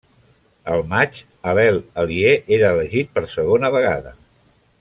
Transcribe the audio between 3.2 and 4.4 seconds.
segona vegada.